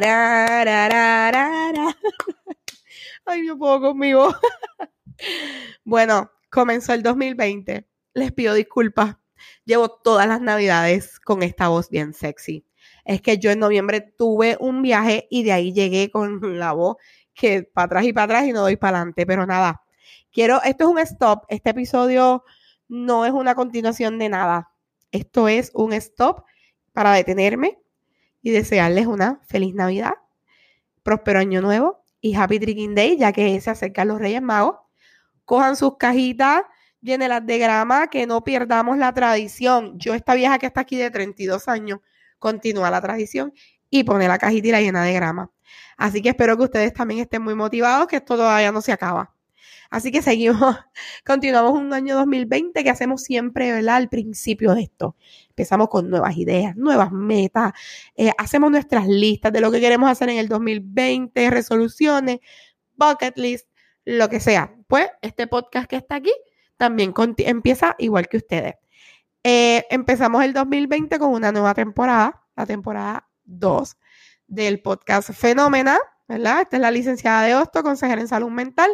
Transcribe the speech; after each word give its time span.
Ay, 3.26 3.42
no 3.42 3.58
puedo 3.58 3.80
conmigo. 3.80 4.28
bueno, 5.84 6.30
comenzó 6.50 6.94
el 6.94 7.02
2020. 7.02 7.86
Les 8.14 8.32
pido 8.32 8.54
disculpas. 8.54 9.16
Llevo 9.64 9.90
todas 9.90 10.26
las 10.26 10.40
navidades 10.40 11.20
con 11.20 11.42
esta 11.42 11.68
voz 11.68 11.90
bien 11.90 12.14
sexy. 12.14 12.64
Es 13.04 13.20
que 13.20 13.38
yo 13.38 13.50
en 13.50 13.58
noviembre 13.58 14.00
tuve 14.00 14.56
un 14.60 14.82
viaje 14.82 15.26
y 15.30 15.44
de 15.44 15.52
ahí 15.52 15.72
llegué 15.72 16.10
con 16.10 16.40
la 16.58 16.72
voz 16.72 16.96
que 17.34 17.62
para 17.62 17.86
atrás 17.86 18.04
y 18.04 18.12
para 18.12 18.24
atrás 18.24 18.46
y 18.46 18.52
no 18.52 18.60
doy 18.60 18.76
para 18.76 18.98
adelante. 18.98 19.26
Pero 19.26 19.46
nada, 19.46 19.82
quiero, 20.32 20.62
esto 20.62 20.84
es 20.84 20.90
un 20.90 20.98
stop. 21.00 21.44
Este 21.48 21.70
episodio 21.70 22.44
no 22.88 23.26
es 23.26 23.32
una 23.32 23.54
continuación 23.54 24.18
de 24.18 24.28
nada. 24.28 24.70
Esto 25.10 25.48
es 25.48 25.70
un 25.74 25.92
stop 25.92 26.44
para 26.92 27.12
detenerme 27.12 27.81
y 28.42 28.50
desearles 28.50 29.06
una 29.06 29.40
feliz 29.46 29.74
Navidad, 29.74 30.14
próspero 31.02 31.38
año 31.38 31.62
nuevo 31.62 32.04
y 32.20 32.34
Happy 32.34 32.58
Drinking 32.58 32.94
Day, 32.94 33.16
ya 33.16 33.32
que 33.32 33.60
se 33.60 33.70
acercan 33.70 34.08
los 34.08 34.18
Reyes 34.18 34.42
Magos. 34.42 34.76
Cojan 35.44 35.76
sus 35.76 35.96
cajitas, 35.96 36.62
llénelas 37.00 37.44
de 37.44 37.58
grama, 37.58 38.08
que 38.08 38.26
no 38.26 38.42
perdamos 38.44 38.96
la 38.98 39.12
tradición. 39.12 39.98
Yo, 39.98 40.14
esta 40.14 40.34
vieja 40.34 40.58
que 40.58 40.66
está 40.66 40.82
aquí 40.82 40.96
de 40.96 41.10
32 41.10 41.68
años, 41.68 42.00
continúa 42.38 42.90
la 42.90 43.00
tradición 43.00 43.52
y 43.90 44.04
pone 44.04 44.28
la 44.28 44.38
cajita 44.38 44.68
y 44.68 44.70
la 44.72 44.80
llena 44.80 45.02
de 45.04 45.12
grama. 45.12 45.50
Así 45.96 46.22
que 46.22 46.30
espero 46.30 46.56
que 46.56 46.64
ustedes 46.64 46.92
también 46.92 47.20
estén 47.20 47.42
muy 47.42 47.54
motivados, 47.54 48.06
que 48.06 48.16
esto 48.16 48.36
todavía 48.36 48.72
no 48.72 48.80
se 48.80 48.92
acaba. 48.92 49.31
Así 49.90 50.10
que 50.10 50.22
seguimos, 50.22 50.76
continuamos 51.26 51.72
un 51.72 51.92
año 51.92 52.16
2020 52.16 52.82
que 52.82 52.90
hacemos 52.90 53.22
siempre, 53.22 53.72
¿verdad? 53.72 53.96
Al 53.96 54.08
principio 54.08 54.74
de 54.74 54.82
esto. 54.82 55.16
Empezamos 55.48 55.88
con 55.88 56.08
nuevas 56.08 56.36
ideas, 56.36 56.76
nuevas 56.76 57.12
metas, 57.12 57.72
eh, 58.16 58.32
hacemos 58.38 58.70
nuestras 58.70 59.06
listas 59.06 59.52
de 59.52 59.60
lo 59.60 59.70
que 59.70 59.80
queremos 59.80 60.10
hacer 60.10 60.28
en 60.30 60.38
el 60.38 60.48
2020, 60.48 61.50
resoluciones, 61.50 62.40
bucket 62.96 63.36
list, 63.36 63.68
lo 64.04 64.28
que 64.28 64.40
sea. 64.40 64.74
Pues 64.86 65.08
este 65.20 65.46
podcast 65.46 65.88
que 65.88 65.96
está 65.96 66.16
aquí 66.16 66.32
también 66.76 67.14
empieza 67.38 67.94
igual 67.98 68.28
que 68.28 68.38
ustedes. 68.38 68.74
Eh, 69.44 69.84
empezamos 69.90 70.44
el 70.44 70.52
2020 70.52 71.18
con 71.18 71.32
una 71.32 71.52
nueva 71.52 71.74
temporada, 71.74 72.42
la 72.56 72.66
temporada 72.66 73.28
2 73.44 73.96
del 74.46 74.80
podcast 74.80 75.30
Fenómena, 75.32 75.98
¿verdad? 76.28 76.62
Esta 76.62 76.76
es 76.76 76.82
la 76.82 76.90
licenciada 76.90 77.42
de 77.42 77.54
Hosto, 77.54 77.82
consejera 77.82 78.20
en 78.20 78.28
salud 78.28 78.50
mental 78.50 78.90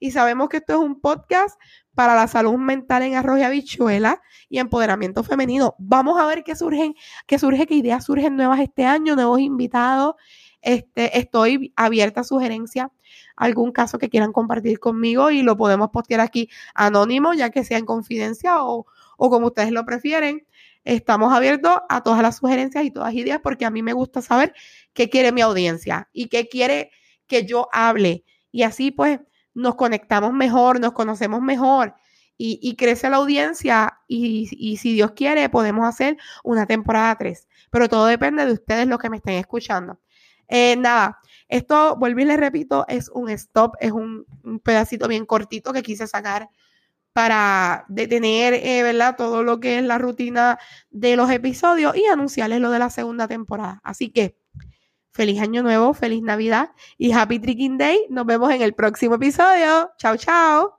y 0.00 0.10
sabemos 0.12 0.48
que 0.48 0.58
esto 0.58 0.74
es 0.74 0.78
un 0.78 1.00
podcast 1.00 1.58
para 1.94 2.14
la 2.14 2.28
salud 2.28 2.56
mental 2.56 3.02
en 3.02 3.16
arroz 3.16 3.40
y 3.40 3.42
habichuela 3.42 4.22
y 4.48 4.58
empoderamiento 4.58 5.24
femenino. 5.24 5.74
Vamos 5.78 6.20
a 6.20 6.26
ver 6.26 6.44
qué 6.44 6.54
surgen, 6.54 6.94
qué 7.26 7.38
surge, 7.38 7.66
qué 7.66 7.74
ideas 7.74 8.04
surgen 8.04 8.36
nuevas 8.36 8.60
este 8.60 8.84
año, 8.84 9.16
nuevos 9.16 9.40
invitados. 9.40 10.14
Este, 10.62 11.18
estoy 11.18 11.72
abierta 11.76 12.20
a 12.20 12.24
sugerencias, 12.24 12.88
algún 13.36 13.72
caso 13.72 13.98
que 13.98 14.08
quieran 14.08 14.32
compartir 14.32 14.78
conmigo 14.78 15.30
y 15.30 15.42
lo 15.42 15.56
podemos 15.56 15.90
postear 15.90 16.20
aquí 16.20 16.48
anónimo, 16.74 17.34
ya 17.34 17.50
que 17.50 17.64
sea 17.64 17.78
en 17.78 17.86
confidencia 17.86 18.62
o, 18.62 18.86
o 19.16 19.30
como 19.30 19.48
ustedes 19.48 19.72
lo 19.72 19.84
prefieren. 19.84 20.46
Estamos 20.84 21.32
abiertos 21.32 21.78
a 21.88 22.02
todas 22.02 22.22
las 22.22 22.36
sugerencias 22.36 22.84
y 22.84 22.90
todas 22.90 23.12
las 23.12 23.20
ideas 23.20 23.40
porque 23.42 23.64
a 23.64 23.70
mí 23.70 23.82
me 23.82 23.92
gusta 23.92 24.22
saber 24.22 24.54
qué 24.92 25.10
quiere 25.10 25.32
mi 25.32 25.40
audiencia 25.40 26.08
y 26.12 26.28
qué 26.28 26.48
quiere 26.48 26.90
que 27.26 27.44
yo 27.44 27.68
hable. 27.72 28.24
Y 28.50 28.62
así 28.62 28.90
pues 28.90 29.20
nos 29.58 29.74
conectamos 29.74 30.32
mejor, 30.32 30.80
nos 30.80 30.92
conocemos 30.92 31.42
mejor 31.42 31.94
y, 32.40 32.76
crece 32.76 33.10
la 33.10 33.16
audiencia 33.16 33.98
y, 34.06 34.76
si 34.80 34.92
Dios 34.92 35.10
quiere 35.12 35.48
podemos 35.48 35.86
hacer 35.86 36.16
una 36.44 36.66
temporada 36.66 37.16
3. 37.16 37.48
Pero 37.70 37.88
todo 37.88 38.06
depende 38.06 38.46
de 38.46 38.52
ustedes 38.52 38.86
los 38.86 39.00
que 39.00 39.10
me 39.10 39.16
estén 39.16 39.34
escuchando. 39.34 39.98
Eh, 40.46 40.76
nada, 40.76 41.18
esto, 41.48 41.96
vuelvo 41.96 42.20
y 42.20 42.24
les 42.24 42.38
repito, 42.38 42.86
es 42.88 43.08
un 43.08 43.28
stop, 43.30 43.74
es 43.80 43.92
un, 43.92 44.24
pedacito 44.62 45.08
bien 45.08 45.26
cortito 45.26 45.72
que 45.72 45.82
quise 45.82 46.06
sacar 46.06 46.48
para 47.12 47.84
detener, 47.88 48.54
eh, 48.54 48.82
¿verdad? 48.84 49.16
Todo 49.16 49.42
lo 49.42 49.58
que 49.58 49.78
es 49.78 49.84
la 49.84 49.98
rutina 49.98 50.58
de 50.90 51.16
los 51.16 51.30
episodios 51.30 51.96
y 51.96 52.06
anunciarles 52.06 52.60
lo 52.60 52.70
de 52.70 52.78
la 52.78 52.90
segunda 52.90 53.26
temporada. 53.26 53.80
Así 53.82 54.10
que 54.10 54.37
Feliz 55.18 55.40
Año 55.40 55.64
Nuevo, 55.64 55.94
feliz 55.94 56.22
Navidad 56.22 56.70
y 56.96 57.10
Happy 57.10 57.40
Tricking 57.40 57.76
Day. 57.76 58.06
Nos 58.08 58.24
vemos 58.24 58.52
en 58.52 58.62
el 58.62 58.72
próximo 58.72 59.16
episodio. 59.16 59.90
Chao, 59.98 60.16
chao. 60.16 60.77